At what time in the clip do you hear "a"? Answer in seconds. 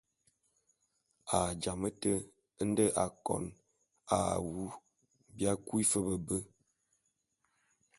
1.35-1.37, 4.15-4.17